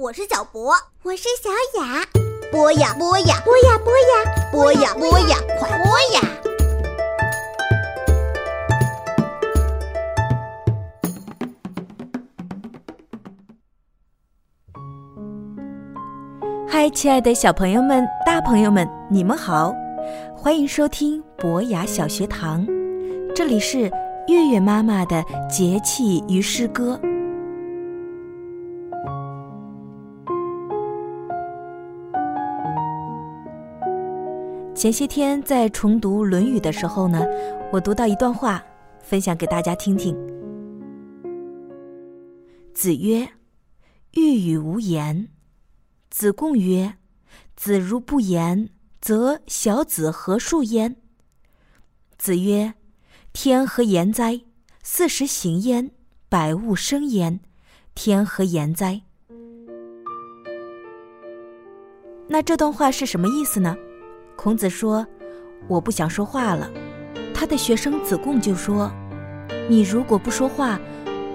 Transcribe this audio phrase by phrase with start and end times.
[0.00, 0.72] 我是小博，
[1.02, 1.50] 我是小
[1.80, 2.06] 雅。
[2.52, 6.20] 播呀播呀，播呀播呀，播呀播呀，快播呀！
[16.68, 19.74] 嗨，亲爱的小朋友们、大朋友们，你们好，
[20.36, 22.64] 欢迎收听博雅小学堂，
[23.34, 23.90] 这里是
[24.28, 26.96] 月月妈妈的节气与诗歌。
[34.78, 37.26] 前些天在重读《论语》的时候呢，
[37.72, 38.64] 我读到一段话，
[39.02, 40.16] 分享给大家听听。
[42.72, 43.28] 子曰
[44.14, 45.30] ：“欲语无言。”
[46.10, 46.94] 子贡曰
[47.58, 48.70] ：“子如不言，
[49.00, 50.94] 则小子何述焉？”
[52.16, 52.74] 子曰
[53.34, 54.42] ：“天何言哉？
[54.84, 55.90] 四时行焉，
[56.28, 57.40] 百物生焉，
[57.96, 59.00] 天何言哉？”
[62.30, 63.76] 那这段话是什么意思呢？
[64.38, 65.04] 孔子说
[65.66, 66.70] ：“我不想说话了。”
[67.34, 68.88] 他的学生子贡就说
[69.68, 70.78] ：“你如果不说话，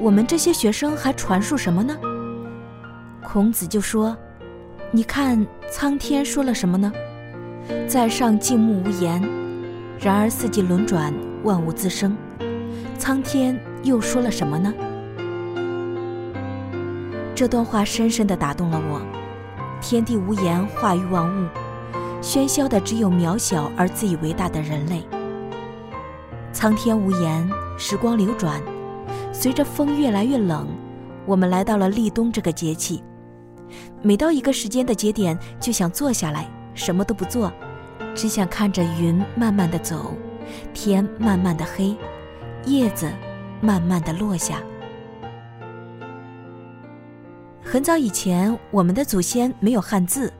[0.00, 1.98] 我们这些学生还传述什么呢？”
[3.26, 4.16] 孔子就说
[4.92, 6.92] ：“你看苍天说了什么呢？
[7.88, 9.20] 在上静穆无言，
[9.98, 12.16] 然而四季轮转，万物自生。
[12.98, 14.72] 苍天又说了什么呢？”
[17.34, 19.02] 这段话深深地打动了我。
[19.80, 21.48] 天地无言，化育万物。
[22.22, 25.02] 喧嚣的只有渺小而自以为大的人类。
[26.52, 28.62] 苍天无言，时光流转，
[29.32, 30.68] 随着风越来越冷，
[31.26, 33.02] 我们来到了立冬这个节气。
[34.02, 37.52] 每到一个时间的节点，就想坐下来，什么都不做，
[38.14, 40.14] 只想看着云慢慢的走，
[40.72, 41.96] 天慢慢的黑，
[42.66, 43.10] 叶子
[43.60, 44.60] 慢慢的落下。
[47.64, 50.32] 很早以前，我们的祖先没有汉字。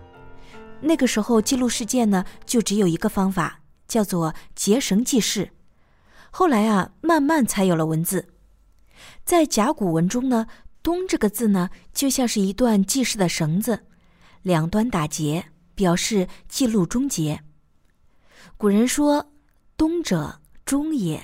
[0.82, 5.50] 那个时候记录事件呢，就只有一个方法，叫做结绳记事。
[6.30, 8.28] 后来啊，慢慢才有了文字。
[9.24, 10.46] 在甲骨文中呢
[10.82, 13.86] ，“冬”这个字呢，就像是一段记事的绳子，
[14.42, 15.44] 两端打结，
[15.74, 17.40] 表示记录终结。
[18.56, 19.32] 古人说
[19.76, 21.22] ：“冬者，终也。”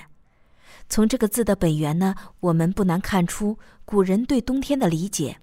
[0.87, 5.37] 从这个字的本源呢，我们不难看出古人对冬天的理解，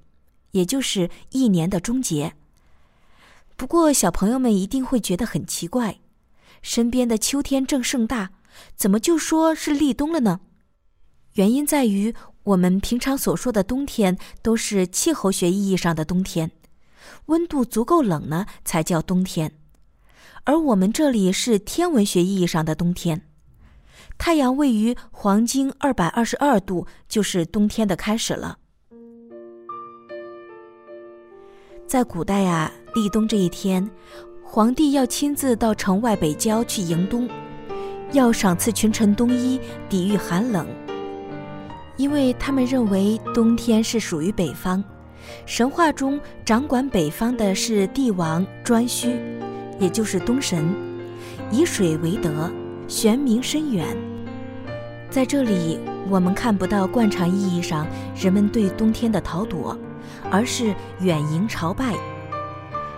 [0.52, 2.34] 也就是一年的终结。
[3.56, 5.98] 不过，小朋友们一定会觉得很奇怪，
[6.60, 8.30] 身边的秋天正盛大，
[8.76, 10.40] 怎么就说是立冬了呢？
[11.32, 16.50] 原因在于，我们平常所说的冬天都是气候学意义上的冬天，
[17.26, 19.52] 温度足够冷呢才叫冬天，
[20.44, 23.26] 而我们这里是天文学意义上的冬天，
[24.18, 28.58] 太阳位于黄经二百二十二度，就是冬天的开始了。
[31.86, 32.70] 在古代呀。
[32.94, 33.86] 立冬这一天，
[34.42, 37.28] 皇帝要亲自到城外北郊去迎冬，
[38.12, 40.66] 要赏赐群臣冬衣，抵御寒冷。
[41.98, 44.82] 因为他们认为冬天是属于北方，
[45.44, 49.14] 神话中掌管北方的是帝王颛顼，
[49.78, 50.74] 也就是冬神，
[51.52, 52.50] 以水为德，
[52.88, 53.86] 玄冥深远。
[55.10, 57.86] 在这里，我们看不到惯常意义上
[58.18, 59.76] 人们对冬天的逃躲，
[60.30, 61.94] 而是远迎朝拜。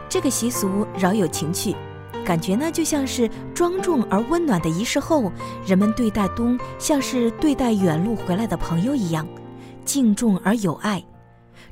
[0.09, 1.77] 这个习俗饶有情趣，
[2.25, 5.31] 感觉呢就像是庄重而温暖的仪式后，
[5.67, 9.27] 人们对待冬像是对待远路回来的朋友一样，
[9.85, 11.05] 敬重而友爱，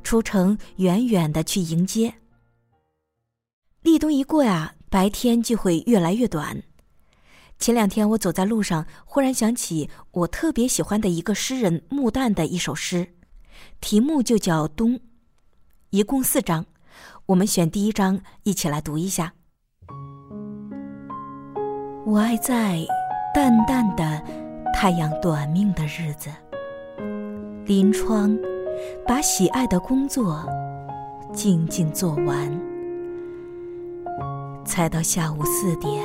[0.03, 2.15] 出城远远的去迎接。
[3.83, 6.63] 立冬一过呀，白天就会越来越短。
[7.59, 13.15] 前两天我走在路上，忽然想起我特别喜欢的一个诗人穆旦的一首诗，
[13.81, 14.97] 题目就叫《冬》，
[15.97, 16.67] 一共四章。
[17.25, 19.33] 我们选第一章，一起来读一下。
[22.05, 22.87] 我爱在
[23.33, 24.23] 淡淡的
[24.75, 26.29] 太阳短命的日子，
[27.65, 28.39] 临窗
[29.07, 30.47] 把喜爱的工作
[31.33, 32.61] 静静做完，
[34.67, 36.05] 才到下午四点，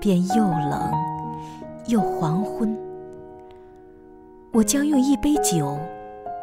[0.00, 0.92] 便又冷
[1.86, 2.76] 又黄昏。
[4.52, 5.78] 我将用一杯酒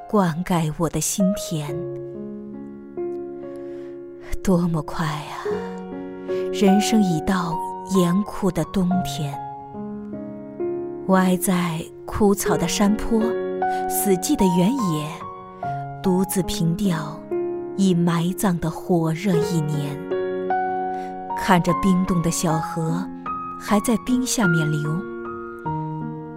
[0.10, 1.76] 灌溉我的心田。
[4.46, 5.42] 多么快啊！
[6.54, 7.58] 人生已到
[7.98, 9.36] 严酷的冬天。
[11.08, 13.20] 我爱在枯草的山坡、
[13.90, 15.08] 死寂的原野，
[16.04, 17.20] 独自凭吊
[17.76, 19.98] 已埋葬的火热一年，
[21.40, 23.04] 看着冰冻的小河
[23.60, 24.96] 还在冰下面流，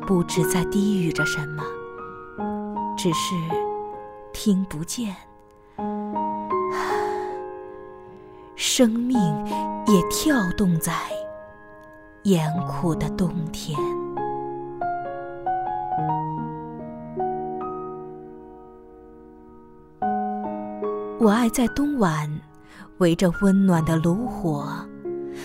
[0.06, 1.62] 不知在低语着什么，
[2.96, 3.34] 只是
[4.32, 5.14] 听不见。
[8.78, 9.19] 生命
[9.88, 10.92] 也跳动在
[12.22, 13.76] 严酷的冬天。
[21.19, 22.30] 我爱在冬晚，
[22.98, 24.69] 围着温暖的炉火，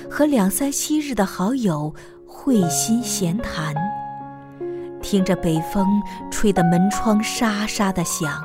[0.08, 1.92] 和两三昔日的好友
[2.28, 3.74] 会心闲谈，
[5.02, 5.88] 听着北风
[6.30, 8.44] 吹得门窗沙沙的响，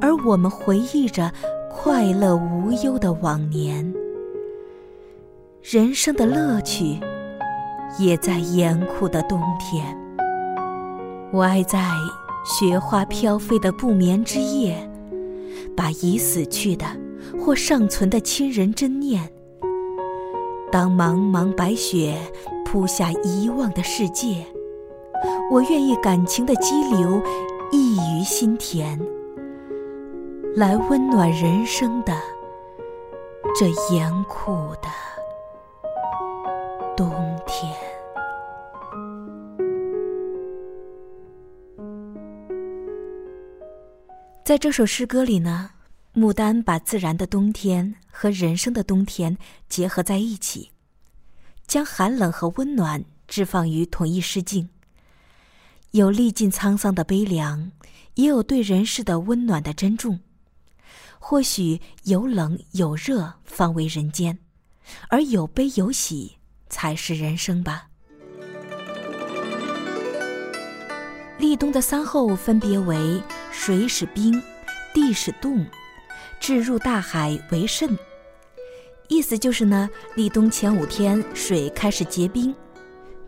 [0.00, 1.32] 而我们回忆着
[1.72, 3.94] 快乐无忧的往年。
[5.62, 6.98] 人生的乐趣，
[7.96, 9.96] 也在严酷的冬天。
[11.32, 11.88] 我爱在
[12.44, 14.76] 雪花飘飞的不眠之夜。
[15.76, 16.84] 把已死去的
[17.38, 19.30] 或尚存的亲人真念。
[20.70, 22.14] 当茫茫白雪
[22.66, 24.44] 铺下遗忘的世界，
[25.50, 27.22] 我愿意感情的激流
[27.72, 29.00] 溢于心田，
[30.56, 32.12] 来温暖人生的
[33.56, 34.50] 这严酷
[34.82, 34.88] 的
[36.96, 37.08] 冬
[37.46, 37.72] 天。
[44.44, 45.70] 在这首诗歌里呢，
[46.14, 49.38] 牡丹把自然的冬天和人生的冬天
[49.68, 50.72] 结合在一起，
[51.68, 54.68] 将寒冷和温暖置放于同一诗境。
[55.92, 57.70] 有历尽沧桑的悲凉，
[58.16, 60.18] 也有对人世的温暖的珍重。
[61.22, 64.36] 或许有冷有热方为人间，
[65.08, 66.38] 而有悲有喜
[66.68, 67.86] 才是人生吧。
[71.38, 73.22] 立冬的三候分别为。
[73.52, 74.42] 水使冰，
[74.94, 75.66] 地使冻，
[76.40, 77.98] 置入大海为甚。
[79.08, 82.54] 意思就是呢，立冬前五天水开始结冰，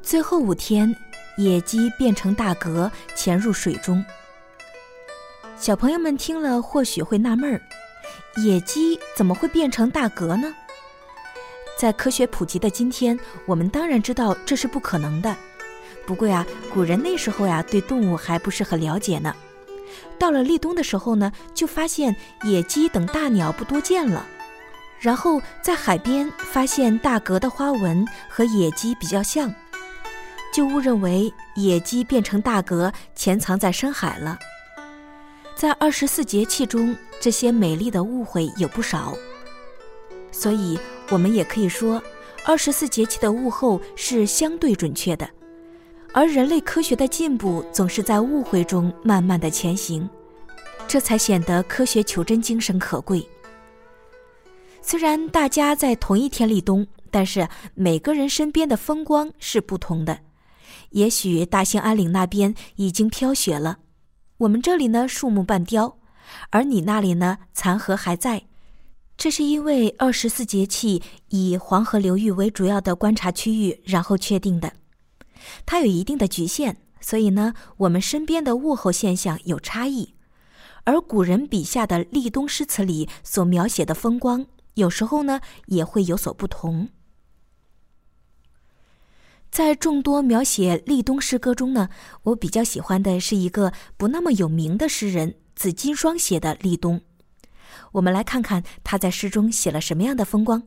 [0.00, 0.94] 最后五天
[1.36, 4.02] 野鸡变成大蛤潜入水中。
[5.58, 7.60] 小朋友们听了或许会纳闷儿：
[8.36, 10.54] 野鸡怎么会变成大蛤呢？
[11.78, 15.36] 在科学普及的今天，我们当然知道这是不可能的。
[16.06, 19.34] 不过呀，古人那时候呀，对动物还不是很了解呢。
[20.18, 24.24] 到了立冬的时候呢，就发现野鸡等大鸟不多见了，
[24.98, 29.54] 然后在海边发现大蛤的花纹和野鸡比较像，
[30.54, 34.38] 就误认为野鸡变成大蛤潜藏在深海了。
[35.54, 39.16] 在二十四节气中，这些美丽的误会有不少，
[40.30, 40.78] 所以
[41.10, 42.02] 我们也可以说，
[42.44, 45.28] 二十四节气的物候是相对准确的。
[46.12, 50.08] 而人类科学的进步总是在误会中慢慢的前行，
[50.88, 53.26] 这才显得科学求真精神可贵。
[54.80, 60.18] 虽然大家在同一天立冬，但是每个人身边的风光是不同的。
[60.90, 63.78] 也许大兴安岭那边已经飘雪了，
[64.42, 65.98] 我们这里呢树木半凋，
[66.50, 68.46] 而你那里呢残荷还在。
[69.16, 74.72] 这是因为二十四节气以黄河流域为主要的观察区域，然后确定的。
[75.64, 80.14] 它有一定的局限，所以呢，我们身边的物候现象有差异，
[80.82, 86.88] 而古人笔下的立冬诗词里所描写的风光，有时候呢也会有所不同。
[89.52, 91.90] 在众多描写立冬诗歌中呢，
[92.22, 97.02] 我比较喜欢的是一个不那么有名的诗人紫金霜写的立冬。
[97.92, 100.62] 我们来看看他在诗中写了什么样的风光。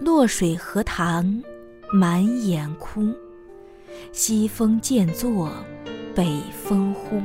[0.00, 1.40] 洛水荷塘。
[1.94, 3.14] 满眼枯，
[4.12, 5.52] 西风渐作，
[6.14, 7.20] 北风呼。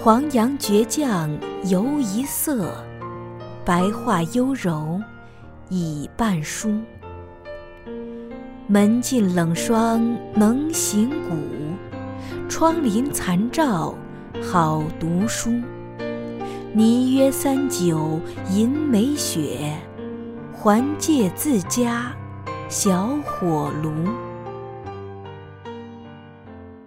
[0.00, 2.72] 黄杨倔强犹一色，
[3.64, 5.02] 白桦优柔
[5.68, 6.80] 已半疏。
[8.72, 10.00] 门禁冷霜
[10.32, 11.36] 能行古，
[12.48, 13.92] 窗棂残照
[14.40, 15.60] 好读书。
[16.72, 19.76] 泥约三九银梅雪，
[20.54, 22.14] 还借自家。
[22.68, 23.92] 小火炉，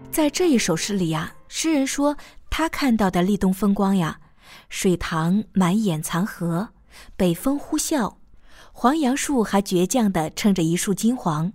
[0.09, 2.15] 在这一首诗里呀，诗人说
[2.49, 4.21] 他看到的立冬风光呀，
[4.69, 6.69] 水塘满眼残荷，
[7.17, 8.15] 北风呼啸，
[8.71, 11.51] 黄杨树还倔强地撑着一束金黄，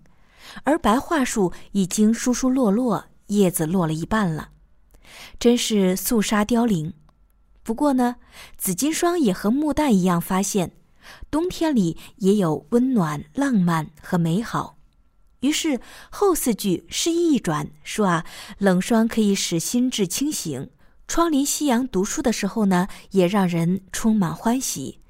[0.64, 4.50] 而白桦树已经疏疏落落，叶子落了一半了，
[5.38, 6.92] 真是肃杀凋零。
[7.62, 8.16] 不过呢，
[8.56, 10.72] 紫金霜也和木旦一样发现。
[11.30, 14.76] 冬天里也有温暖、浪漫和美好，
[15.40, 18.26] 于是后四句诗意一转，说啊，
[18.58, 20.68] 冷霜可以使心智清醒，
[21.06, 25.00] 窗临夕阳读书的时候呢，也让人充满欢喜。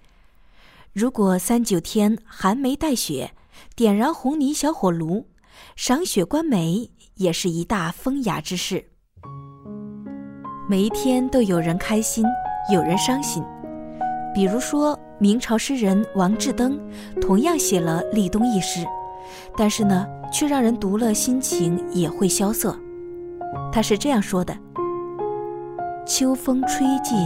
[0.93, 3.35] 如果三九天寒梅带雪，
[3.77, 5.27] 点燃红泥小火炉，
[5.77, 8.85] 赏雪观梅，也是一大风雅之事。
[10.69, 12.25] 每一天都有人开心，
[12.73, 13.43] 有人伤心。
[14.35, 16.79] 比如说，明朝诗人王志登
[17.21, 18.87] 同样写了立冬一诗，
[19.57, 22.79] 但是呢，却让人读了心情也会萧瑟。
[23.73, 24.57] 他是这样说的
[26.07, 27.17] ：“秋风吹尽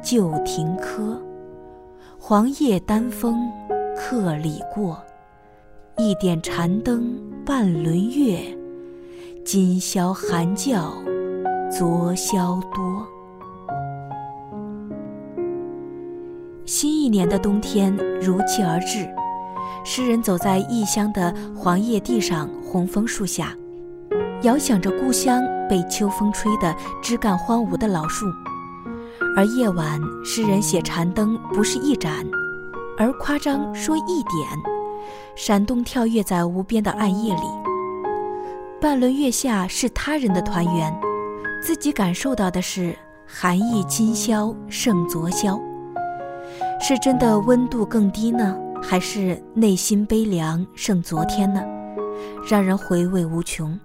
[0.00, 1.20] 旧亭柯，
[2.18, 3.50] 黄叶丹枫
[3.96, 5.02] 客里过。
[6.02, 7.14] 一点残灯
[7.44, 8.40] 半轮月，
[9.44, 10.94] 今宵寒叫
[11.70, 13.06] 昨宵多。”
[16.64, 19.06] 新一年的冬天如期而至，
[19.84, 23.54] 诗人走在异乡的黄叶地上、红枫树下，
[24.40, 28.24] 遥想着故乡被秋风吹得枝干荒芜的老树。
[29.36, 32.26] 而夜晚，诗人写残灯不是一盏，
[32.96, 34.48] 而夸张说一点，
[35.42, 37.40] 闪动跳跃在无边的暗夜里。
[38.78, 40.94] 半轮月下是他人的团圆，
[41.62, 42.94] 自己感受到的是
[43.26, 45.58] 寒意今宵胜昨宵。
[46.78, 51.64] 是真的温度更低呢，还是内心悲凉胜昨天呢？
[52.46, 53.80] 让人回味无穷。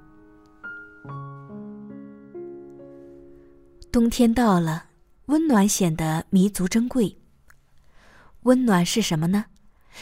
[3.94, 4.88] 冬天到了，
[5.28, 7.18] 温暖显得弥足珍贵。
[8.42, 9.46] 温暖是什么呢？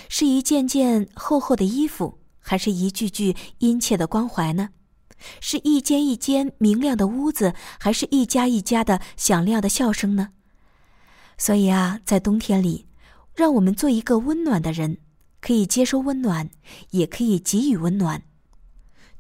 [0.09, 4.69] 是一件件厚厚的衣服，还是一句句殷切的关怀呢？
[5.39, 10.29] 是一间一间明亮的屋子，还是一家一家的响亮的笑声呢？
[11.38, 12.88] 所以啊，在冬天里，
[13.33, 14.97] 让我们做一个温暖的人，
[15.39, 16.50] 可以接收温暖，
[16.91, 18.21] 也可以给予温暖。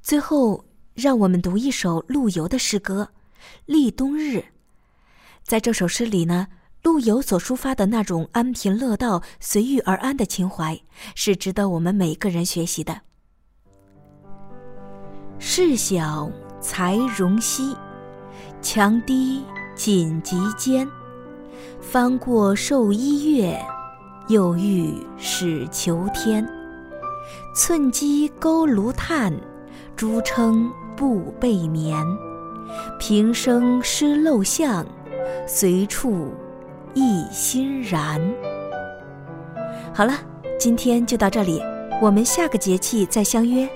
[0.01, 3.11] 最后，让我们读一首陆游的诗歌
[3.65, 4.37] 《立冬日》。
[5.43, 6.47] 在这首诗里呢，
[6.83, 10.79] 陆游所抒发的那种安贫乐道、随遇而安的情怀，
[11.15, 13.01] 是值得我们每个人学习的。
[15.39, 17.75] 事小才容稀，
[18.61, 19.43] 强低
[19.75, 20.87] 紧急间。
[21.79, 23.57] 翻过寿一月，
[24.27, 26.45] 又遇始求天。
[27.55, 29.33] 寸积钩炉炭，
[29.95, 32.05] 朱称布被棉。
[32.99, 34.85] 平生失陋巷，
[35.47, 36.31] 随处
[36.93, 38.21] 一心燃。
[39.93, 40.13] 好了，
[40.59, 41.61] 今天就到这里，
[42.01, 43.67] 我们下个节气再相约。